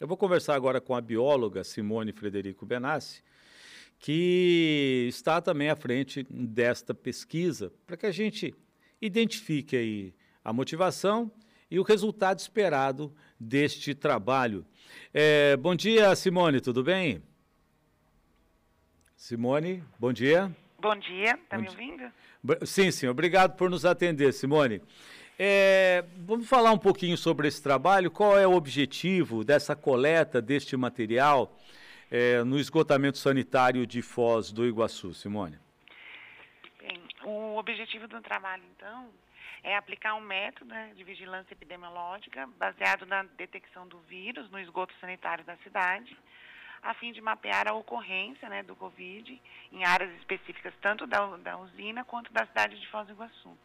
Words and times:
Eu 0.00 0.08
vou 0.08 0.16
conversar 0.16 0.54
agora 0.54 0.80
com 0.80 0.94
a 0.94 1.00
bióloga 1.02 1.62
Simone 1.62 2.10
Frederico 2.10 2.64
Benassi, 2.64 3.22
que 3.98 5.04
está 5.10 5.42
também 5.42 5.68
à 5.68 5.76
frente 5.76 6.26
desta 6.30 6.94
pesquisa, 6.94 7.70
para 7.86 7.98
que 7.98 8.06
a 8.06 8.10
gente 8.10 8.54
identifique 8.98 9.76
aí 9.76 10.14
a 10.42 10.54
motivação 10.54 11.30
e 11.70 11.78
o 11.78 11.82
resultado 11.82 12.38
esperado 12.38 13.14
deste 13.38 13.94
trabalho. 13.94 14.64
É, 15.12 15.54
bom 15.58 15.74
dia, 15.74 16.16
Simone, 16.16 16.62
tudo 16.62 16.82
bem? 16.82 17.22
Simone, 19.14 19.84
bom 19.98 20.14
dia. 20.14 20.50
Bom 20.78 20.96
dia, 20.96 21.32
está 21.34 21.58
me 21.58 21.68
ouvindo? 21.68 22.10
Sim, 22.64 22.90
sim, 22.90 23.06
obrigado 23.06 23.54
por 23.54 23.68
nos 23.68 23.84
atender, 23.84 24.32
Simone. 24.32 24.80
É, 25.42 26.04
vamos 26.18 26.46
falar 26.46 26.70
um 26.70 26.76
pouquinho 26.76 27.16
sobre 27.16 27.48
esse 27.48 27.62
trabalho. 27.62 28.10
Qual 28.10 28.38
é 28.38 28.46
o 28.46 28.52
objetivo 28.52 29.42
dessa 29.42 29.74
coleta 29.74 30.38
deste 30.42 30.76
material 30.76 31.56
é, 32.10 32.44
no 32.44 32.58
esgotamento 32.58 33.16
sanitário 33.16 33.86
de 33.86 34.02
Foz 34.02 34.52
do 34.52 34.66
Iguaçu, 34.66 35.14
Simone? 35.14 35.58
Bem, 36.78 37.00
o 37.24 37.56
objetivo 37.56 38.06
do 38.06 38.20
trabalho, 38.20 38.62
então, 38.76 39.08
é 39.64 39.74
aplicar 39.74 40.14
um 40.14 40.20
método 40.20 40.74
né, 40.74 40.92
de 40.94 41.02
vigilância 41.04 41.54
epidemiológica 41.54 42.46
baseado 42.58 43.06
na 43.06 43.22
detecção 43.38 43.88
do 43.88 43.98
vírus 44.00 44.50
no 44.50 44.60
esgoto 44.60 44.92
sanitário 45.00 45.42
da 45.44 45.56
cidade, 45.64 46.14
a 46.82 46.92
fim 46.92 47.12
de 47.12 47.20
mapear 47.22 47.66
a 47.66 47.72
ocorrência 47.72 48.46
né, 48.50 48.62
do 48.62 48.76
Covid 48.76 49.40
em 49.72 49.84
áreas 49.84 50.14
específicas 50.18 50.74
tanto 50.82 51.06
da, 51.06 51.34
da 51.38 51.56
usina 51.56 52.04
quanto 52.04 52.30
da 52.30 52.44
cidade 52.44 52.78
de 52.78 52.86
Foz 52.88 53.06
do 53.06 53.14
Iguaçu 53.14 53.56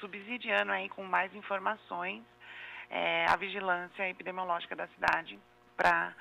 subsidiando 0.00 0.72
aí 0.72 0.88
com 0.88 1.04
mais 1.04 1.34
informações 1.34 2.22
é, 2.90 3.26
a 3.26 3.36
vigilância 3.36 4.08
epidemiológica 4.08 4.76
da 4.76 4.86
cidade 4.88 5.38
para 5.76 6.14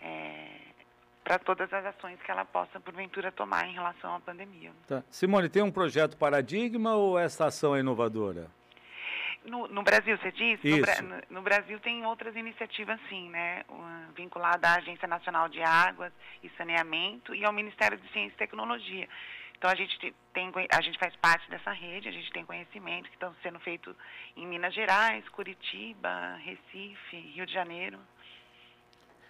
é, 0.00 0.70
para 1.22 1.38
todas 1.38 1.72
as 1.72 1.84
ações 1.84 2.20
que 2.22 2.30
ela 2.30 2.44
possa, 2.44 2.80
porventura, 2.80 3.30
tomar 3.30 3.66
em 3.68 3.72
relação 3.72 4.16
à 4.16 4.20
pandemia. 4.20 4.72
Tá. 4.88 5.04
Simone, 5.10 5.48
tem 5.48 5.62
um 5.62 5.70
projeto 5.70 6.16
paradigma 6.16 6.94
ou 6.96 7.18
essa 7.18 7.46
ação 7.46 7.76
é 7.76 7.80
inovadora? 7.80 8.50
No, 9.44 9.68
no 9.68 9.82
Brasil, 9.82 10.18
você 10.18 10.32
disse? 10.32 10.66
Isso. 10.66 11.02
No, 11.02 11.36
no, 11.36 11.42
Brasil 11.42 11.78
tem 11.80 12.04
outras 12.04 12.34
iniciativas, 12.36 12.98
sim, 13.08 13.30
né? 13.30 13.62
Vinculada 14.14 14.68
à 14.68 14.74
Agência 14.76 15.08
Nacional 15.08 15.48
de 15.48 15.62
Águas 15.62 16.12
e 16.42 16.50
Saneamento 16.58 17.34
e 17.34 17.44
ao 17.44 17.52
Ministério 17.52 17.96
de 17.96 18.08
Ciência 18.12 18.34
e 18.34 18.38
Tecnologia. 18.38 19.08
Então 19.60 19.68
a 19.68 19.74
gente 19.74 20.14
tem, 20.32 20.50
a 20.72 20.80
gente 20.80 20.98
faz 20.98 21.14
parte 21.16 21.50
dessa 21.50 21.70
rede, 21.70 22.08
a 22.08 22.10
gente 22.10 22.32
tem 22.32 22.46
conhecimento 22.46 23.10
que 23.10 23.14
estão 23.14 23.34
sendo 23.42 23.60
feitos 23.60 23.94
em 24.34 24.46
Minas 24.46 24.72
Gerais, 24.72 25.28
Curitiba, 25.28 26.36
Recife, 26.36 27.16
Rio 27.34 27.44
de 27.44 27.52
Janeiro 27.52 27.98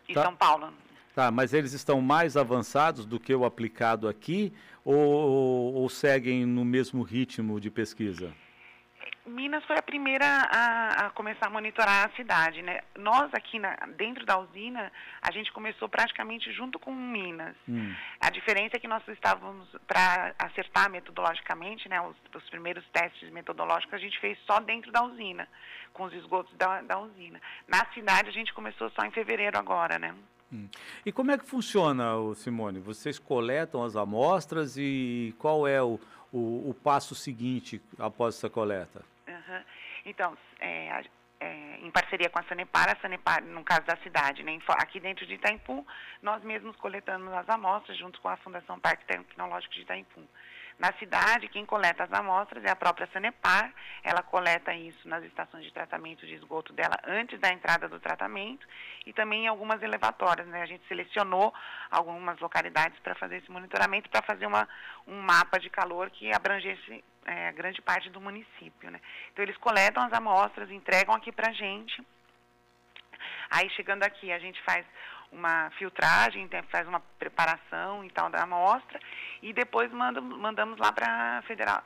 e 0.08 0.14
tá. 0.14 0.22
São 0.22 0.36
Paulo. 0.36 0.72
Tá, 1.16 1.32
mas 1.32 1.52
eles 1.52 1.72
estão 1.72 2.00
mais 2.00 2.36
avançados 2.36 3.04
do 3.04 3.18
que 3.18 3.34
o 3.34 3.44
aplicado 3.44 4.06
aqui 4.06 4.52
ou, 4.84 5.74
ou 5.74 5.88
seguem 5.88 6.46
no 6.46 6.64
mesmo 6.64 7.02
ritmo 7.02 7.60
de 7.60 7.68
pesquisa? 7.68 8.32
Minas 9.26 9.64
foi 9.64 9.76
a 9.76 9.82
primeira 9.82 10.24
a, 10.26 11.06
a, 11.06 11.10
começar 11.10 11.46
a 11.46 11.50
monitorar 11.50 12.06
a 12.06 12.16
cidade, 12.16 12.62
né? 12.62 12.80
Nós 12.96 13.32
aqui 13.34 13.58
na, 13.58 13.76
dentro 13.96 14.24
da 14.24 14.38
usina, 14.38 14.90
a 15.20 15.30
gente 15.30 15.52
começou 15.52 15.88
praticamente 15.88 16.50
junto 16.52 16.78
com 16.78 16.92
Minas. 16.92 17.54
Hum. 17.68 17.94
A 18.20 18.30
diferença 18.30 18.76
é 18.76 18.80
que 18.80 18.88
nós 18.88 19.06
estávamos 19.08 19.68
para 19.86 20.34
acertar 20.38 20.90
metodologicamente, 20.90 21.88
né? 21.88 22.00
Os, 22.00 22.16
os, 22.34 22.50
primeiros 22.50 22.84
testes 22.92 23.30
metodológicos 23.30 23.94
a 23.94 23.98
gente 23.98 24.18
fez 24.20 24.38
só 24.46 24.58
dentro 24.60 24.90
da 24.90 25.02
usina, 25.02 25.46
com 25.92 26.04
os 26.04 26.12
esgotos 26.14 26.56
da, 26.56 26.80
da 26.82 26.98
usina. 26.98 27.40
Na 27.68 27.84
cidade 27.92 28.30
a 28.30 28.32
gente 28.32 28.54
começou 28.54 28.90
só 28.90 29.04
em 29.04 29.10
fevereiro 29.10 29.58
agora, 29.58 29.98
né? 29.98 30.14
Hum. 30.52 30.68
E 31.06 31.12
como 31.12 31.30
é 31.30 31.38
que 31.38 31.44
funciona, 31.44 32.12
Simone? 32.34 32.80
Vocês 32.80 33.18
coletam 33.18 33.84
as 33.84 33.94
amostras 33.94 34.76
e 34.76 35.34
qual 35.38 35.66
é 35.66 35.80
o, 35.80 36.00
o, 36.32 36.70
o 36.70 36.74
passo 36.74 37.14
seguinte 37.14 37.80
após 37.98 38.36
essa 38.36 38.50
coleta? 38.50 39.04
Uhum. 39.28 39.62
Então, 40.04 40.36
é, 40.60 41.02
é, 41.40 41.78
em 41.82 41.90
parceria 41.90 42.28
com 42.28 42.38
a 42.38 42.44
Sanepar, 42.44 42.90
a 42.90 43.00
Sanepar, 43.00 43.42
no 43.42 43.64
caso 43.64 43.82
da 43.86 43.96
cidade, 43.98 44.42
né, 44.42 44.58
aqui 44.68 45.00
dentro 45.00 45.26
de 45.26 45.34
Itaipu, 45.34 45.86
nós 46.22 46.42
mesmos 46.42 46.76
coletamos 46.76 47.32
as 47.32 47.48
amostras 47.48 47.96
junto 47.98 48.20
com 48.20 48.28
a 48.28 48.36
Fundação 48.36 48.78
Parque 48.78 49.04
Tecnológico 49.06 49.74
de 49.74 49.80
Itaipu. 49.82 50.22
Na 50.80 50.94
cidade, 50.94 51.46
quem 51.48 51.66
coleta 51.66 52.04
as 52.04 52.12
amostras 52.14 52.64
é 52.64 52.70
a 52.70 52.74
própria 52.74 53.06
Sanepar, 53.12 53.70
ela 54.02 54.22
coleta 54.22 54.72
isso 54.72 55.06
nas 55.06 55.22
estações 55.24 55.62
de 55.62 55.72
tratamento 55.74 56.26
de 56.26 56.32
esgoto 56.32 56.72
dela 56.72 56.96
antes 57.06 57.38
da 57.38 57.52
entrada 57.52 57.86
do 57.86 58.00
tratamento 58.00 58.66
e 59.04 59.12
também 59.12 59.44
em 59.44 59.46
algumas 59.46 59.82
elevatórias. 59.82 60.46
Né? 60.46 60.62
A 60.62 60.64
gente 60.64 60.82
selecionou 60.88 61.52
algumas 61.90 62.40
localidades 62.40 62.98
para 63.00 63.14
fazer 63.14 63.36
esse 63.36 63.50
monitoramento, 63.50 64.08
para 64.08 64.22
fazer 64.22 64.46
uma, 64.46 64.66
um 65.06 65.20
mapa 65.20 65.60
de 65.60 65.68
calor 65.68 66.08
que 66.08 66.34
abrangesse 66.34 67.04
é, 67.26 67.52
grande 67.52 67.82
parte 67.82 68.08
do 68.08 68.18
município. 68.18 68.90
Né? 68.90 69.02
Então, 69.34 69.42
eles 69.42 69.58
coletam 69.58 70.02
as 70.02 70.14
amostras, 70.14 70.70
entregam 70.70 71.14
aqui 71.14 71.30
para 71.30 71.50
a 71.50 71.52
gente. 71.52 72.02
Aí, 73.50 73.68
chegando 73.76 74.02
aqui, 74.02 74.32
a 74.32 74.38
gente 74.38 74.58
faz 74.62 74.86
uma 75.32 75.70
filtragem, 75.78 76.48
faz 76.70 76.86
uma 76.88 77.00
preparação 77.18 78.04
e 78.04 78.10
tal 78.10 78.28
da 78.28 78.42
amostra 78.42 79.00
e 79.42 79.52
depois 79.52 79.90
manda, 79.92 80.20
mandamos 80.20 80.78
lá 80.78 80.92
para 80.92 81.42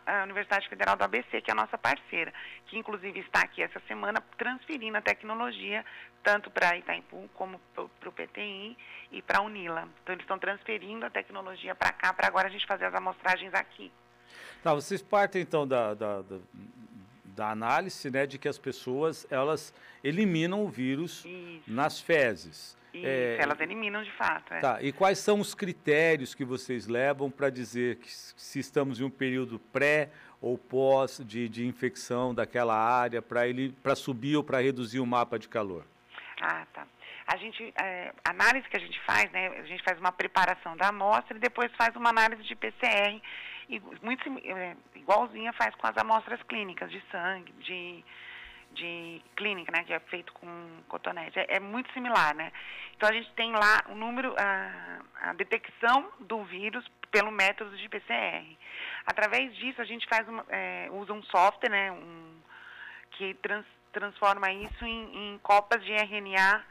a 0.06 0.22
Universidade 0.24 0.68
Federal 0.68 0.96
do 0.96 1.04
ABC, 1.04 1.40
que 1.40 1.50
é 1.50 1.52
a 1.52 1.56
nossa 1.56 1.76
parceira, 1.76 2.32
que 2.66 2.78
inclusive 2.78 3.20
está 3.20 3.40
aqui 3.40 3.62
essa 3.62 3.80
semana 3.86 4.22
transferindo 4.36 4.96
a 4.96 5.02
tecnologia 5.02 5.84
tanto 6.22 6.50
para 6.50 6.76
Itaipu 6.78 7.28
como 7.34 7.60
para 7.74 8.08
o 8.08 8.12
PTI 8.12 8.76
e 9.12 9.20
para 9.20 9.38
a 9.38 9.42
Unila. 9.42 9.86
Então 10.02 10.14
eles 10.14 10.24
estão 10.24 10.38
transferindo 10.38 11.04
a 11.04 11.10
tecnologia 11.10 11.74
para 11.74 11.92
cá 11.92 12.12
para 12.14 12.26
agora 12.26 12.48
a 12.48 12.50
gente 12.50 12.66
fazer 12.66 12.86
as 12.86 12.94
amostragens 12.94 13.52
aqui. 13.52 13.92
Tá, 14.62 14.72
vocês 14.72 15.02
partem 15.02 15.42
então 15.42 15.68
da, 15.68 15.92
da, 15.92 16.22
da, 16.22 16.38
da 17.34 17.50
análise 17.50 18.10
né, 18.10 18.26
de 18.26 18.38
que 18.38 18.48
as 18.48 18.58
pessoas 18.58 19.26
elas 19.30 19.74
eliminam 20.02 20.64
o 20.64 20.68
vírus 20.68 21.24
Isso. 21.24 21.62
nas 21.66 22.00
fezes. 22.00 22.76
É, 22.94 23.38
elas 23.40 23.58
eliminam 23.60 24.02
de 24.04 24.12
fato. 24.12 24.54
É. 24.54 24.60
Tá, 24.60 24.78
e 24.80 24.92
quais 24.92 25.18
são 25.18 25.40
os 25.40 25.54
critérios 25.54 26.34
que 26.34 26.44
vocês 26.44 26.86
levam 26.86 27.28
para 27.30 27.50
dizer 27.50 27.96
que 27.96 28.08
se 28.12 28.60
estamos 28.60 29.00
em 29.00 29.04
um 29.04 29.10
período 29.10 29.58
pré 29.58 30.10
ou 30.40 30.56
pós 30.56 31.20
de, 31.24 31.48
de 31.48 31.66
infecção 31.66 32.32
daquela 32.32 32.76
área 32.76 33.20
para 33.20 33.48
ele 33.48 33.74
para 33.82 33.96
subir 33.96 34.36
ou 34.36 34.44
para 34.44 34.60
reduzir 34.60 35.00
o 35.00 35.06
mapa 35.06 35.38
de 35.38 35.48
calor? 35.48 35.84
Ah, 36.40 36.66
tá. 36.72 36.86
A 37.26 37.36
gente, 37.38 37.72
é, 37.80 38.12
a 38.22 38.30
análise 38.30 38.68
que 38.68 38.76
a 38.76 38.80
gente 38.80 39.00
faz, 39.00 39.30
né, 39.32 39.48
a 39.48 39.62
gente 39.62 39.82
faz 39.82 39.98
uma 39.98 40.12
preparação 40.12 40.76
da 40.76 40.88
amostra 40.88 41.36
e 41.36 41.40
depois 41.40 41.72
faz 41.76 41.96
uma 41.96 42.10
análise 42.10 42.42
de 42.42 42.54
PCR, 42.54 43.20
e 43.68 43.80
muito 44.02 44.28
é, 44.44 44.76
igualzinha 44.94 45.52
faz 45.52 45.74
com 45.76 45.86
as 45.86 45.96
amostras 45.96 46.42
clínicas 46.44 46.90
de 46.90 47.02
sangue, 47.10 47.52
de 47.60 48.04
de 48.74 49.22
clínica, 49.36 49.72
né, 49.72 49.84
que 49.84 49.92
é 49.92 50.00
feito 50.00 50.32
com 50.34 50.82
cotonete. 50.88 51.38
É, 51.38 51.56
é, 51.56 51.60
muito 51.60 51.92
similar, 51.92 52.34
né? 52.34 52.52
Então 52.96 53.08
a 53.08 53.12
gente 53.12 53.32
tem 53.34 53.52
lá 53.52 53.84
o 53.88 53.94
número, 53.94 54.34
a, 54.36 55.28
a, 55.28 55.32
detecção 55.34 56.10
do 56.20 56.44
vírus 56.44 56.84
pelo 57.10 57.30
método 57.30 57.76
de 57.76 57.88
PCR. 57.88 58.44
Através 59.06 59.54
disso 59.56 59.80
a 59.80 59.84
gente 59.84 60.06
faz 60.08 60.28
uma, 60.28 60.44
é, 60.48 60.88
usa 60.90 61.12
um 61.12 61.22
software, 61.24 61.70
né, 61.70 61.92
um, 61.92 62.40
que 63.12 63.34
trans, 63.34 63.64
transforma 63.92 64.50
isso 64.50 64.84
em, 64.84 65.34
em, 65.34 65.38
copas 65.38 65.82
de 65.84 65.92
RNA 65.92 66.64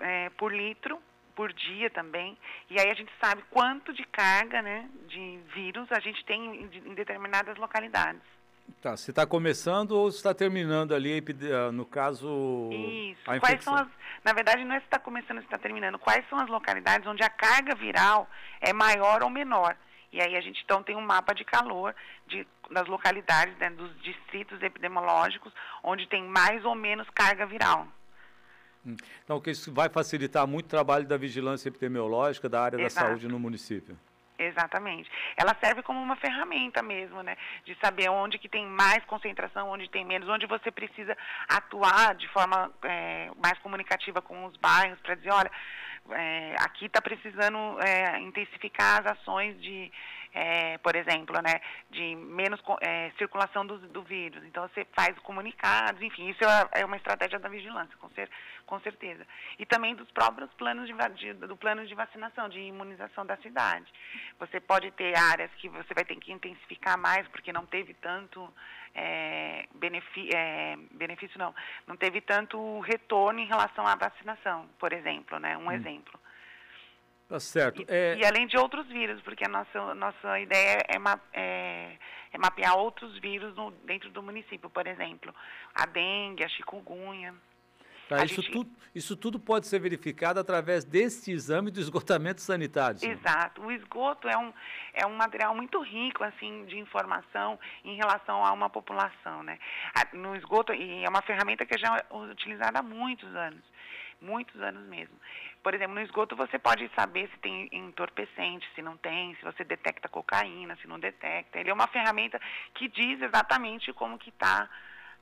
é, 0.00 0.30
por 0.30 0.54
litro 0.54 1.02
por 1.34 1.52
dia 1.52 1.90
também. 1.90 2.36
E 2.70 2.80
aí 2.80 2.90
a 2.90 2.94
gente 2.94 3.12
sabe 3.20 3.42
quanto 3.50 3.92
de 3.92 4.04
carga, 4.04 4.62
né, 4.62 4.88
de 5.08 5.38
vírus 5.54 5.90
a 5.92 6.00
gente 6.00 6.24
tem 6.24 6.40
em, 6.62 6.90
em 6.90 6.94
determinadas 6.94 7.56
localidades. 7.56 8.22
Tá, 8.80 8.96
você 8.96 9.10
está 9.10 9.26
começando 9.26 9.92
ou 9.92 10.08
está 10.08 10.32
terminando 10.34 10.94
ali, 10.94 11.22
ah, 11.52 11.70
no 11.70 11.84
caso, 11.84 12.70
Isso. 12.72 13.30
a 13.30 13.36
infecção? 13.36 13.40
Quais 13.40 13.64
são 13.64 13.74
as, 13.74 13.88
na 14.24 14.32
verdade, 14.32 14.64
não 14.64 14.74
é 14.74 14.78
se 14.78 14.86
está 14.86 14.98
começando 14.98 15.36
ou 15.36 15.42
se 15.42 15.46
está 15.46 15.58
terminando. 15.58 15.98
Quais 15.98 16.26
são 16.28 16.38
as 16.38 16.48
localidades 16.48 17.06
onde 17.06 17.22
a 17.22 17.28
carga 17.28 17.74
viral 17.74 18.28
é 18.60 18.72
maior 18.72 19.22
ou 19.22 19.30
menor? 19.30 19.76
E 20.12 20.20
aí 20.20 20.36
a 20.36 20.40
gente 20.40 20.62
então 20.64 20.82
tem 20.82 20.96
um 20.96 21.00
mapa 21.00 21.34
de 21.34 21.44
calor 21.44 21.94
de, 22.26 22.46
das 22.70 22.86
localidades, 22.86 23.56
né, 23.58 23.68
dos 23.70 23.90
distritos 24.00 24.62
epidemiológicos, 24.62 25.52
onde 25.82 26.06
tem 26.06 26.22
mais 26.24 26.64
ou 26.64 26.74
menos 26.74 27.08
carga 27.10 27.44
viral. 27.46 27.88
Então, 29.24 29.40
que 29.40 29.50
isso 29.50 29.72
vai 29.72 29.88
facilitar 29.88 30.46
muito 30.46 30.66
o 30.66 30.68
trabalho 30.68 31.06
da 31.06 31.16
vigilância 31.16 31.68
epidemiológica 31.68 32.48
da 32.48 32.62
área 32.62 32.76
Exato. 32.80 32.94
da 32.94 33.10
saúde 33.10 33.28
no 33.28 33.38
município. 33.38 33.96
Exatamente. 34.38 35.08
Ela 35.36 35.56
serve 35.62 35.82
como 35.82 36.00
uma 36.00 36.16
ferramenta 36.16 36.82
mesmo, 36.82 37.22
né? 37.22 37.36
De 37.64 37.76
saber 37.76 38.08
onde 38.08 38.38
que 38.38 38.48
tem 38.48 38.66
mais 38.66 39.04
concentração, 39.04 39.70
onde 39.70 39.88
tem 39.88 40.04
menos, 40.04 40.28
onde 40.28 40.46
você 40.46 40.72
precisa 40.72 41.16
atuar 41.48 42.14
de 42.16 42.26
forma 42.28 42.70
é, 42.82 43.30
mais 43.42 43.56
comunicativa 43.60 44.20
com 44.20 44.44
os 44.46 44.56
bairros 44.56 44.98
para 45.00 45.14
dizer, 45.14 45.30
olha, 45.30 45.50
é, 46.10 46.56
aqui 46.58 46.86
está 46.86 47.00
precisando 47.00 47.80
é, 47.80 48.20
intensificar 48.20 49.00
as 49.00 49.12
ações 49.12 49.60
de 49.62 49.90
é, 50.34 50.76
por 50.78 50.96
exemplo, 50.96 51.40
né, 51.40 51.60
de 51.90 52.16
menos 52.16 52.60
é, 52.80 53.12
circulação 53.16 53.64
do, 53.64 53.78
do, 53.78 54.02
vírus. 54.02 54.42
Então, 54.44 54.68
você 54.68 54.84
faz 54.92 55.16
comunicados, 55.20 56.02
enfim, 56.02 56.28
isso 56.28 56.44
é, 56.44 56.80
é 56.80 56.84
uma 56.84 56.96
estratégia 56.96 57.38
da 57.38 57.48
vigilância, 57.48 57.96
com, 57.98 58.10
cer 58.10 58.28
com 58.66 58.80
certeza. 58.80 59.24
E 59.58 59.64
também 59.64 59.94
dos 59.94 60.10
próprios 60.10 60.52
planos 60.54 60.88
de, 60.88 60.94
de, 61.14 61.34
do 61.34 61.56
plano 61.56 61.86
de 61.86 61.94
vacinação, 61.94 62.48
de 62.48 62.58
imunização 62.58 63.24
da 63.24 63.36
cidade. 63.36 63.86
Você 64.40 64.58
pode 64.58 64.90
ter 64.92 65.16
áreas 65.16 65.52
que 65.58 65.68
você 65.68 65.94
vai 65.94 66.04
ter 66.04 66.16
que 66.16 66.32
intensificar 66.32 66.98
mais, 66.98 67.28
porque 67.28 67.52
não 67.52 67.64
teve 67.66 67.94
tanto 67.94 68.52
é, 68.92 69.66
benefício, 69.74 70.36
é, 70.36 70.76
benefício, 70.90 71.38
não, 71.38 71.54
não 71.86 71.96
teve 71.96 72.20
tanto 72.20 72.80
retorno 72.80 73.38
em 73.38 73.46
relação 73.46 73.86
à 73.86 73.94
vacinação, 73.94 74.68
por 74.78 74.92
exemplo, 74.92 75.38
né, 75.38 75.56
um 75.56 75.66
hum. 75.66 75.72
exemplo. 75.72 76.18
Tá 77.28 77.40
certo. 77.40 77.82
E, 77.82 77.86
é... 77.88 78.16
e, 78.18 78.24
além 78.24 78.46
de 78.46 78.56
outros 78.56 78.86
vírus, 78.86 79.20
porque 79.22 79.44
a 79.44 79.48
nossa, 79.48 79.94
nossa 79.94 80.40
ideia 80.40 80.78
é, 80.88 80.98
ma 80.98 81.18
é, 81.32 81.96
é 82.32 82.38
mapear 82.38 82.76
outros 82.76 83.18
vírus 83.18 83.54
no, 83.56 83.70
dentro 83.70 84.10
do 84.10 84.22
município, 84.22 84.68
por 84.68 84.86
exemplo, 84.86 85.34
a 85.74 85.86
dengue, 85.86 86.44
a 86.44 86.48
chikungunya. 86.48 87.34
Tá, 88.08 88.22
isso, 88.22 88.42
gente... 88.42 88.52
tudo, 88.52 88.70
isso 88.94 89.16
tudo 89.16 89.40
pode 89.40 89.66
ser 89.66 89.78
verificado 89.78 90.38
através 90.38 90.84
deste 90.84 91.32
exame 91.32 91.70
do 91.70 91.80
esgotamento 91.80 92.42
sanitário. 92.42 92.98
Senhor. 92.98 93.14
Exato. 93.14 93.62
O 93.62 93.72
esgoto 93.72 94.28
é 94.28 94.36
um, 94.36 94.52
é 94.92 95.06
um 95.06 95.16
material 95.16 95.54
muito 95.54 95.80
rico 95.80 96.22
assim 96.22 96.66
de 96.66 96.78
informação 96.78 97.58
em 97.82 97.96
relação 97.96 98.44
a 98.44 98.52
uma 98.52 98.68
população. 98.68 99.42
Né? 99.42 99.58
No 100.12 100.36
esgoto, 100.36 100.74
e 100.74 101.02
é 101.02 101.08
uma 101.08 101.22
ferramenta 101.22 101.64
que 101.64 101.78
já 101.78 101.96
é 101.96 102.14
utilizada 102.14 102.80
há 102.80 102.82
muitos 102.82 103.34
anos 103.34 103.64
muitos 104.24 104.60
anos 104.60 104.84
mesmo. 104.88 105.14
Por 105.62 105.74
exemplo, 105.74 105.94
no 105.94 106.02
esgoto 106.02 106.34
você 106.36 106.58
pode 106.58 106.90
saber 106.94 107.28
se 107.30 107.38
tem 107.38 107.68
entorpecente, 107.72 108.68
se 108.74 108.82
não 108.82 108.96
tem, 108.96 109.34
se 109.36 109.44
você 109.44 109.64
detecta 109.64 110.08
cocaína, 110.08 110.76
se 110.76 110.86
não 110.86 110.98
detecta. 110.98 111.58
Ele 111.58 111.70
é 111.70 111.74
uma 111.74 111.86
ferramenta 111.86 112.40
que 112.74 112.88
diz 112.88 113.20
exatamente 113.20 113.92
como 113.92 114.18
que 114.18 114.30
está 114.30 114.68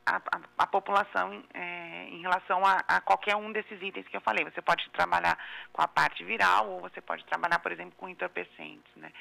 a, 0.05 0.17
a, 0.17 0.41
a, 0.59 0.67
população 0.67 1.45
é, 1.55 2.09
em 2.09 2.21
relação 2.21 2.65
a, 2.67 2.79
a, 2.89 3.01
qualquer 3.01 3.37
um 3.37 3.53
desses 3.53 3.81
itens 3.81 4.07
que 4.09 4.17
eu 4.17 4.21
falei. 4.21 4.45
Você 4.45 4.61
pode 4.61 4.89
trabalhar 4.91 5.39
com 5.73 5.83
a 5.83 5.89
parte 5.89 6.25
viral 6.25 6.69
ou 6.71 6.81
você 6.81 7.01
pode 7.01 7.25
trabalhar, 7.27 7.59
por 7.61 7.71
exemplo, 7.71 7.95
com 7.97 8.09
entorpecentes, 8.09 8.93
né? 8.97 9.13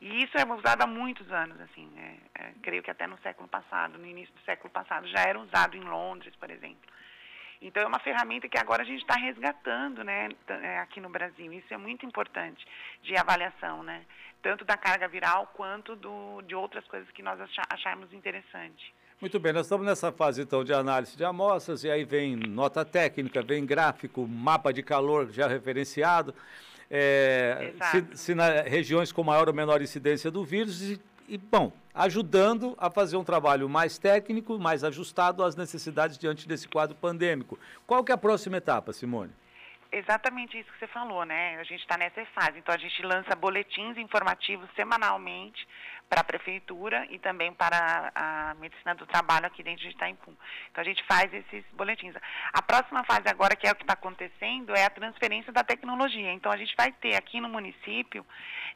E 0.00 0.24
isso 0.24 0.36
é 0.36 0.44
usado 0.44 0.82
há 0.82 0.86
muitos 0.86 1.30
anos, 1.32 1.58
assim, 1.62 1.86
né? 1.94 2.18
é, 2.34 2.52
creio 2.62 2.82
que 2.82 2.90
até 2.90 3.06
no 3.06 3.16
século 3.18 3.48
passado, 3.48 3.96
no 3.98 4.06
início 4.06 4.34
do 4.34 4.40
século 4.42 4.70
passado, 4.70 5.08
já 5.08 5.20
era 5.20 5.38
usado 5.38 5.74
em 5.74 5.80
Londres, 5.80 6.34
por 6.36 6.50
exemplo. 6.50 6.90
Então 7.60 7.82
é 7.82 7.86
uma 7.86 7.98
ferramenta 7.98 8.48
que 8.48 8.58
agora 8.58 8.82
a 8.82 8.86
gente 8.86 9.00
está 9.00 9.14
resgatando, 9.14 10.04
né, 10.04 10.28
é, 10.48 10.78
aqui 10.78 11.00
no 11.00 11.08
Brasil. 11.08 11.52
Isso 11.52 11.72
é 11.72 11.76
muito 11.76 12.04
importante 12.04 12.66
de 13.02 13.16
avaliação, 13.16 13.82
né, 13.82 14.02
tanto 14.42 14.64
da 14.64 14.76
carga 14.76 15.08
viral 15.08 15.50
quanto 15.54 15.96
do, 15.96 16.42
de 16.42 16.54
outras 16.54 16.86
coisas 16.86 17.10
que 17.10 17.22
nós 17.22 17.38
acharmos 17.70 18.12
interessante. 18.12 18.94
Muito 19.18 19.40
bem, 19.40 19.52
nós 19.52 19.64
estamos 19.64 19.86
nessa 19.86 20.12
fase 20.12 20.42
então 20.42 20.62
de 20.62 20.74
análise 20.74 21.16
de 21.16 21.24
amostras 21.24 21.82
e 21.84 21.90
aí 21.90 22.04
vem 22.04 22.36
nota 22.36 22.84
técnica, 22.84 23.42
vem 23.42 23.64
gráfico, 23.64 24.26
mapa 24.28 24.72
de 24.72 24.82
calor 24.82 25.32
já 25.32 25.48
referenciado. 25.48 26.34
É, 26.90 27.72
se, 27.90 28.16
se 28.16 28.34
na 28.34 28.60
regiões 28.60 29.10
com 29.10 29.24
maior 29.24 29.48
ou 29.48 29.54
menor 29.54 29.80
incidência 29.80 30.30
do 30.30 30.44
vírus 30.44 31.00
e 31.28 31.38
bom, 31.38 31.72
ajudando 31.94 32.74
a 32.78 32.90
fazer 32.90 33.16
um 33.16 33.24
trabalho 33.24 33.68
mais 33.68 33.98
técnico, 33.98 34.58
mais 34.58 34.84
ajustado 34.84 35.42
às 35.42 35.56
necessidades 35.56 36.18
diante 36.18 36.46
desse 36.46 36.68
quadro 36.68 36.96
pandêmico. 36.96 37.58
Qual 37.86 38.04
que 38.04 38.12
é 38.12 38.14
a 38.14 38.18
próxima 38.18 38.58
etapa, 38.58 38.92
Simone? 38.92 39.32
Exatamente 39.90 40.58
isso 40.58 40.70
que 40.72 40.78
você 40.78 40.86
falou, 40.88 41.24
né? 41.24 41.56
A 41.58 41.64
gente 41.64 41.80
está 41.80 41.96
nessa 41.96 42.24
fase. 42.26 42.58
Então, 42.58 42.74
a 42.74 42.78
gente 42.78 43.02
lança 43.02 43.34
boletins 43.36 43.96
informativos 43.96 44.68
semanalmente 44.74 45.66
para 46.08 46.20
a 46.20 46.24
prefeitura 46.24 47.06
e 47.10 47.18
também 47.18 47.52
para 47.52 48.12
a 48.14 48.54
medicina 48.54 48.94
do 48.94 49.06
trabalho 49.06 49.46
aqui 49.46 49.62
dentro 49.62 49.82
de 49.82 49.90
Itaipu. 49.90 50.32
Então 50.70 50.82
a 50.82 50.84
gente 50.84 51.02
faz 51.04 51.32
esses 51.32 51.64
boletins. 51.72 52.14
A 52.52 52.62
próxima 52.62 53.02
fase 53.04 53.24
agora, 53.28 53.56
que 53.56 53.66
é 53.66 53.72
o 53.72 53.74
que 53.74 53.82
está 53.82 53.94
acontecendo, 53.94 54.74
é 54.74 54.84
a 54.84 54.90
transferência 54.90 55.52
da 55.52 55.64
tecnologia. 55.64 56.32
Então 56.32 56.52
a 56.52 56.56
gente 56.56 56.74
vai 56.76 56.92
ter 56.92 57.16
aqui 57.16 57.40
no 57.40 57.48
município, 57.48 58.24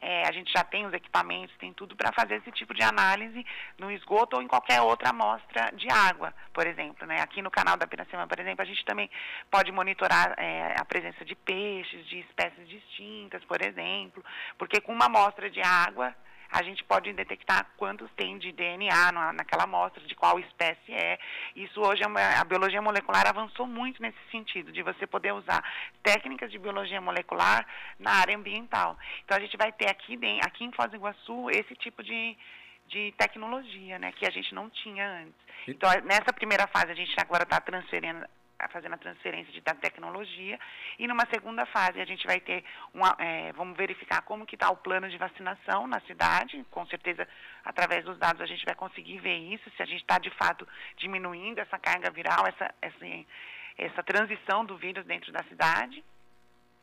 é, 0.00 0.26
a 0.26 0.32
gente 0.32 0.52
já 0.52 0.64
tem 0.64 0.86
os 0.86 0.92
equipamentos, 0.92 1.56
tem 1.58 1.72
tudo 1.72 1.94
para 1.94 2.12
fazer 2.12 2.36
esse 2.36 2.50
tipo 2.52 2.74
de 2.74 2.82
análise 2.82 3.46
no 3.78 3.90
esgoto 3.92 4.36
ou 4.36 4.42
em 4.42 4.48
qualquer 4.48 4.80
outra 4.80 5.10
amostra 5.10 5.70
de 5.74 5.86
água, 5.88 6.34
por 6.52 6.66
exemplo. 6.66 7.06
Né? 7.06 7.20
Aqui 7.20 7.42
no 7.42 7.50
canal 7.50 7.76
da 7.76 7.86
Piracema, 7.86 8.26
por 8.26 8.40
exemplo, 8.40 8.62
a 8.62 8.66
gente 8.66 8.84
também 8.84 9.08
pode 9.50 9.70
monitorar 9.70 10.34
é, 10.36 10.74
a 10.78 10.84
presença 10.84 10.99
de 11.24 11.34
peixes, 11.34 12.06
de 12.06 12.20
espécies 12.20 12.68
distintas, 12.68 13.44
por 13.44 13.60
exemplo, 13.62 14.24
porque 14.58 14.80
com 14.80 14.92
uma 14.92 15.06
amostra 15.06 15.50
de 15.50 15.60
água 15.60 16.14
a 16.50 16.62
gente 16.64 16.82
pode 16.82 17.12
detectar 17.12 17.70
quantos 17.76 18.10
tem 18.16 18.36
de 18.36 18.50
DNA 18.50 19.12
na, 19.12 19.32
naquela 19.32 19.64
amostra, 19.64 20.04
de 20.04 20.14
qual 20.16 20.38
espécie 20.40 20.92
é. 20.92 21.18
Isso 21.54 21.80
hoje, 21.80 22.02
é 22.02 22.38
a 22.38 22.44
biologia 22.44 22.82
molecular 22.82 23.26
avançou 23.26 23.66
muito 23.66 24.02
nesse 24.02 24.18
sentido, 24.32 24.72
de 24.72 24.82
você 24.82 25.06
poder 25.06 25.32
usar 25.32 25.62
técnicas 26.02 26.50
de 26.50 26.58
biologia 26.58 27.00
molecular 27.00 27.64
na 27.98 28.14
área 28.14 28.36
ambiental. 28.36 28.98
Então, 29.24 29.36
a 29.36 29.40
gente 29.40 29.56
vai 29.56 29.70
ter 29.70 29.88
aqui, 29.88 30.18
aqui 30.42 30.64
em 30.64 30.72
Foz 30.72 30.90
do 30.90 30.96
Iguaçu 30.96 31.50
esse 31.50 31.76
tipo 31.76 32.02
de, 32.02 32.36
de 32.88 33.14
tecnologia, 33.16 34.00
né, 34.00 34.10
que 34.10 34.26
a 34.26 34.30
gente 34.30 34.52
não 34.52 34.68
tinha 34.68 35.08
antes. 35.22 35.40
Então, 35.68 35.88
nessa 36.04 36.32
primeira 36.32 36.66
fase, 36.66 36.90
a 36.90 36.96
gente 36.96 37.14
agora 37.16 37.44
está 37.44 37.60
transferindo 37.60 38.26
fazendo 38.68 38.94
a 38.94 38.98
transferência 38.98 39.52
de, 39.52 39.60
da 39.60 39.74
tecnologia. 39.74 40.58
E 40.98 41.06
numa 41.06 41.26
segunda 41.26 41.64
fase 41.66 42.00
a 42.00 42.04
gente 42.04 42.26
vai 42.26 42.40
ter 42.40 42.64
uma, 42.92 43.16
é, 43.18 43.52
vamos 43.52 43.76
verificar 43.76 44.22
como 44.22 44.46
que 44.46 44.56
está 44.56 44.70
o 44.70 44.76
plano 44.76 45.08
de 45.08 45.16
vacinação 45.16 45.86
na 45.86 46.00
cidade. 46.00 46.64
Com 46.70 46.86
certeza, 46.86 47.26
através 47.64 48.04
dos 48.04 48.18
dados 48.18 48.40
a 48.42 48.46
gente 48.46 48.64
vai 48.64 48.74
conseguir 48.74 49.18
ver 49.18 49.36
isso, 49.36 49.70
se 49.76 49.82
a 49.82 49.86
gente 49.86 50.02
está 50.02 50.18
de 50.18 50.30
fato 50.30 50.66
diminuindo 50.96 51.58
essa 51.58 51.78
carga 51.78 52.10
viral, 52.10 52.46
essa, 52.46 52.74
essa, 52.80 53.06
essa 53.78 54.02
transição 54.02 54.64
do 54.64 54.76
vírus 54.76 55.04
dentro 55.06 55.32
da 55.32 55.42
cidade. 55.44 56.04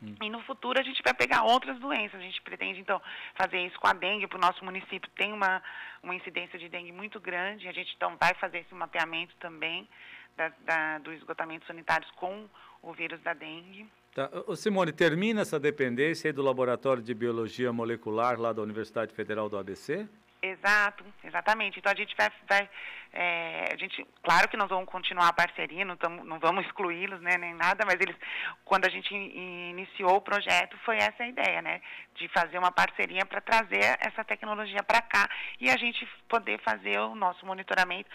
Hum. 0.01 0.15
E 0.21 0.29
no 0.29 0.41
futuro 0.41 0.79
a 0.79 0.83
gente 0.83 1.01
vai 1.03 1.13
pegar 1.13 1.43
outras 1.43 1.79
doenças. 1.79 2.19
A 2.19 2.23
gente 2.23 2.41
pretende, 2.41 2.79
então, 2.79 3.01
fazer 3.35 3.65
isso 3.65 3.79
com 3.79 3.87
a 3.87 3.93
dengue, 3.93 4.27
para 4.27 4.37
o 4.37 4.41
nosso 4.41 4.63
município 4.63 5.09
tem 5.15 5.33
uma, 5.33 5.61
uma 6.03 6.15
incidência 6.15 6.57
de 6.59 6.69
dengue 6.69 6.91
muito 6.91 7.19
grande. 7.19 7.67
A 7.67 7.71
gente, 7.71 7.93
então, 7.95 8.15
vai 8.19 8.33
fazer 8.35 8.59
esse 8.59 8.73
mapeamento 8.73 9.35
também 9.39 9.87
da, 10.35 10.51
da, 10.65 10.97
do 10.99 11.11
esgotamento 11.11 11.65
sanitário 11.65 12.07
com 12.15 12.47
o 12.81 12.93
vírus 12.93 13.19
da 13.21 13.33
dengue. 13.33 13.87
Tá. 14.13 14.29
Ô, 14.47 14.55
Simone, 14.55 14.91
termina 14.91 15.41
essa 15.41 15.59
dependência 15.59 16.31
do 16.31 16.41
Laboratório 16.41 17.03
de 17.03 17.13
Biologia 17.13 17.73
Molecular 17.73 18.39
lá 18.39 18.53
da 18.53 18.61
Universidade 18.61 19.13
Federal 19.13 19.49
do 19.49 19.57
ABC? 19.57 20.07
Exato, 20.41 21.03
exatamente. 21.23 21.79
Então 21.79 21.91
a 21.91 21.95
gente 21.95 22.15
vai, 22.15 22.29
vai 22.47 22.69
é, 23.13 23.73
a 23.73 23.77
gente, 23.77 24.05
claro 24.21 24.47
que 24.47 24.57
nós 24.57 24.69
vamos 24.69 24.85
continuar 24.85 25.29
a 25.29 25.33
parceria, 25.33 25.83
não, 25.83 25.95
tamo, 25.95 26.23
não 26.23 26.39
vamos 26.39 26.65
excluí-los, 26.65 27.19
né, 27.21 27.37
nem 27.37 27.53
nada, 27.53 27.85
mas 27.85 27.95
eles, 27.99 28.15
quando 28.63 28.85
a 28.85 28.89
gente 28.89 29.13
iniciou 29.13 30.17
o 30.17 30.21
projeto, 30.21 30.77
foi 30.85 30.97
essa 30.97 31.23
a 31.23 31.27
ideia, 31.27 31.61
né, 31.61 31.81
de 32.15 32.27
fazer 32.27 32.59
uma 32.59 32.71
parceria 32.71 33.25
para 33.25 33.41
trazer 33.41 33.97
essa 33.99 34.23
tecnologia 34.23 34.83
para 34.83 35.01
cá 35.01 35.27
e 35.59 35.69
a 35.69 35.77
gente 35.77 36.05
poder 36.27 36.59
fazer 36.59 36.99
o 36.99 37.15
nosso 37.15 37.45
monitoramento 37.45 38.09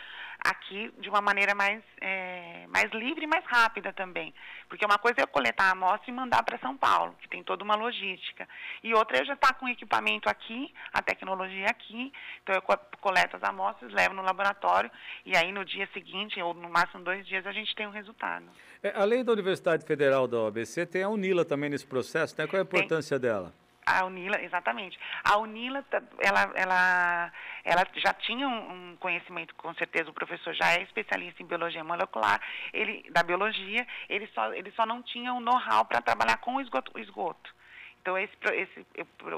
aqui 0.44 0.92
de 0.98 1.08
uma 1.08 1.20
maneira 1.20 1.54
mais, 1.54 1.82
é, 2.00 2.66
mais 2.68 2.90
livre 2.92 3.24
e 3.24 3.26
mais 3.26 3.44
rápida 3.44 3.92
também. 3.92 4.34
Porque 4.68 4.84
uma 4.84 4.98
coisa 4.98 5.20
é 5.20 5.22
eu 5.22 5.28
coletar 5.28 5.64
a 5.64 5.70
amostra 5.72 6.10
e 6.10 6.14
mandar 6.14 6.42
para 6.42 6.58
São 6.58 6.76
Paulo, 6.76 7.14
que 7.20 7.28
tem 7.28 7.42
toda 7.42 7.62
uma 7.62 7.74
logística. 7.74 8.48
E 8.82 8.92
outra 8.94 9.18
é 9.18 9.20
eu 9.20 9.26
já 9.26 9.34
estar 9.34 9.48
tá 9.48 9.54
com 9.54 9.66
o 9.66 9.68
equipamento 9.68 10.28
aqui, 10.28 10.72
a 10.92 11.02
tecnologia 11.02 11.66
aqui, 11.66 12.12
então 12.42 12.54
eu 12.54 12.62
coleto 13.00 13.36
as 13.36 13.42
amostras, 13.42 13.92
levo 13.92 14.14
no 14.14 14.22
laboratório 14.22 14.90
e 15.24 15.36
aí 15.36 15.52
no 15.52 15.64
dia 15.64 15.88
seguinte, 15.92 16.40
ou 16.40 16.54
no 16.54 16.68
máximo 16.68 17.04
dois 17.04 17.26
dias, 17.26 17.46
a 17.46 17.52
gente 17.52 17.74
tem 17.74 17.86
um 17.86 17.90
resultado. 17.90 18.46
É, 18.82 18.92
além 18.96 19.24
da 19.24 19.32
Universidade 19.32 19.84
Federal 19.84 20.26
da 20.26 20.38
OABC, 20.38 20.86
tem 20.86 21.02
a 21.02 21.08
UNILA 21.08 21.44
também 21.44 21.70
nesse 21.70 21.86
processo, 21.86 22.34
né? 22.36 22.46
Qual 22.46 22.58
é 22.58 22.60
a 22.60 22.64
importância 22.64 23.18
tem. 23.18 23.28
dela? 23.28 23.52
A 23.84 24.04
Unila, 24.04 24.40
exatamente. 24.40 24.98
A 25.24 25.38
Unila, 25.38 25.84
ela, 26.20 26.52
ela, 26.54 27.32
ela 27.64 27.86
já 27.96 28.14
tinha 28.14 28.48
um 28.48 28.96
conhecimento, 28.98 29.54
com 29.56 29.74
certeza 29.74 30.08
o 30.08 30.14
professor 30.14 30.54
já 30.54 30.72
é 30.72 30.82
especialista 30.82 31.42
em 31.42 31.46
biologia 31.46 31.82
molecular, 31.82 32.40
ele, 32.72 33.04
da 33.10 33.22
biologia, 33.22 33.86
ele 34.08 34.28
só, 34.28 34.52
ele 34.52 34.70
só 34.72 34.86
não 34.86 35.02
tinha 35.02 35.32
o 35.32 35.38
um 35.38 35.40
know-how 35.40 35.84
para 35.84 36.00
trabalhar 36.00 36.36
com 36.38 36.56
o 36.56 36.60
esgoto. 36.60 36.96
Esgoto. 36.98 37.52
Então, 38.00 38.18
esse, 38.18 38.36
esse, 38.52 38.86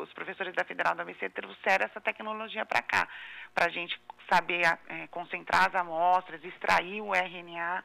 os 0.00 0.12
professores 0.14 0.54
da 0.54 0.64
Federal 0.64 0.94
da 0.94 1.02
ABC 1.02 1.28
trouxeram 1.30 1.84
essa 1.84 2.00
tecnologia 2.00 2.64
para 2.64 2.82
cá, 2.82 3.06
para 3.54 3.66
a 3.66 3.68
gente 3.68 3.98
saber 4.30 4.62
é, 4.88 5.06
concentrar 5.08 5.68
as 5.68 5.74
amostras, 5.74 6.42
extrair 6.42 7.02
o 7.02 7.14
RNA 7.14 7.84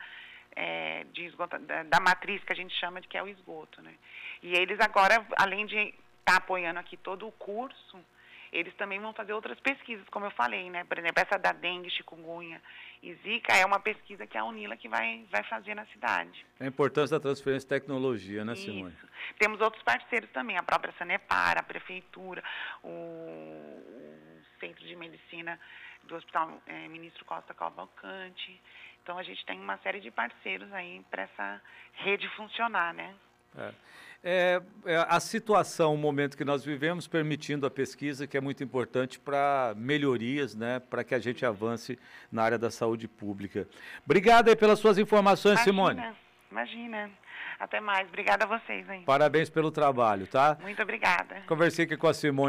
é, 0.55 1.05
esgoto, 1.15 1.59
da, 1.59 1.83
da, 1.83 1.99
matriz 1.99 2.43
que 2.43 2.53
a 2.53 2.55
gente 2.55 2.73
chama 2.79 3.01
de 3.01 3.07
que 3.07 3.17
é 3.17 3.23
o 3.23 3.27
esgoto. 3.27 3.81
Né? 3.81 3.93
E 4.41 4.53
eles 4.53 4.79
agora, 4.79 5.25
além 5.37 5.65
de 5.65 5.93
está 6.29 6.37
apoiando 6.37 6.79
aqui 6.79 6.95
todo 6.95 7.27
o 7.27 7.31
curso, 7.31 7.97
eles 8.51 8.73
também 8.75 8.99
vão 8.99 9.13
fazer 9.13 9.33
outras 9.33 9.59
pesquisas, 9.59 10.07
como 10.09 10.25
eu 10.25 10.31
falei, 10.31 10.69
né? 10.69 10.83
Por 10.83 10.97
exemplo, 10.97 11.21
essa 11.21 11.37
da 11.37 11.51
dengue, 11.51 11.89
chikungunya 11.89 12.61
e 13.01 13.13
zika 13.15 13.55
é 13.55 13.65
uma 13.65 13.79
pesquisa 13.79 14.25
que 14.27 14.37
a 14.37 14.43
Unila 14.43 14.75
que 14.77 14.87
vai, 14.87 15.25
vai 15.31 15.43
fazer 15.43 15.75
na 15.75 15.85
cidade. 15.87 16.45
É 16.59 16.65
a 16.65 16.67
importância 16.67 17.17
da 17.17 17.21
transferência 17.21 17.67
de 17.67 17.81
tecnologia, 17.81 18.43
né, 18.45 18.55
Simone? 18.55 18.91
Isso. 18.91 19.07
Temos 19.37 19.61
outros 19.61 19.81
parceiros 19.83 20.29
também, 20.31 20.57
a 20.57 20.63
própria 20.63 20.93
Sanepar, 20.97 21.57
a 21.57 21.63
prefeitura, 21.63 22.43
o 22.83 23.83
Centro 24.59 24.83
de 24.85 24.95
Medicina 24.95 25.59
do 26.03 26.15
Hospital 26.15 26.61
é, 26.65 26.87
Ministro 26.87 27.25
Costa 27.25 27.53
Cavalcante. 27.53 28.59
Então 29.03 29.17
a 29.17 29.23
gente 29.23 29.45
tem 29.45 29.59
uma 29.59 29.77
série 29.79 29.99
de 29.99 30.11
parceiros 30.11 30.71
aí 30.73 31.03
para 31.09 31.23
essa 31.23 31.61
rede 31.93 32.27
funcionar, 32.29 32.93
né? 32.93 33.15
É. 33.57 33.71
É, 34.21 34.61
é, 34.85 35.05
a 35.07 35.19
situação, 35.19 35.93
o 35.93 35.97
momento 35.97 36.35
que 36.35 36.43
nós 36.43 36.63
vivemos, 36.63 37.07
permitindo 37.07 37.65
a 37.65 37.71
pesquisa, 37.71 38.27
que 38.27 38.35
é 38.35 38.41
muito 38.41 38.61
importante 38.61 39.17
para 39.17 39.73
melhorias, 39.77 40.53
né, 40.53 40.79
para 40.79 41.05
que 41.05 41.15
a 41.15 41.19
gente 41.19 41.45
avance 41.45 41.97
na 42.29 42.43
área 42.43 42.57
da 42.57 42.69
saúde 42.69 43.07
pública. 43.07 43.65
Obrigado 44.05 44.49
aí 44.49 44.57
pelas 44.57 44.79
suas 44.79 44.97
informações, 44.97 45.65
imagina, 45.65 45.73
Simone. 45.73 46.15
Imagina. 46.51 47.09
Até 47.59 47.81
mais. 47.81 48.07
Obrigada 48.07 48.45
a 48.45 48.47
vocês 48.47 48.89
aí. 48.89 49.01
Parabéns 49.01 49.49
pelo 49.49 49.69
trabalho, 49.69 50.25
tá? 50.25 50.57
Muito 50.61 50.81
obrigada. 50.81 51.41
Conversei 51.45 51.83
aqui 51.83 51.97
com 51.97 52.07
a 52.07 52.13
Simone. 52.13 52.47